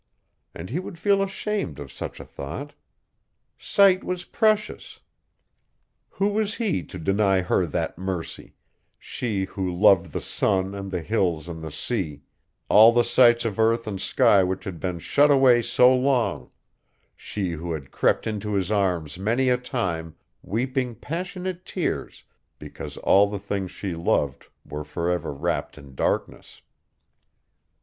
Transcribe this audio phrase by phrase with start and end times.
[0.55, 2.73] And he would feel ashamed of such a thought.
[3.59, 5.01] Sight was precious.
[6.09, 8.55] Who was he to deny her that mercy,
[8.97, 12.23] she who loved the sun and the hills and the sea;
[12.67, 16.49] all the sights of earth and sky which had been shut away so long;
[17.15, 22.23] she who had crept into his arms many a time, weeping passionate tears
[22.57, 26.63] because all the things she loved were forever wrapped in darkness?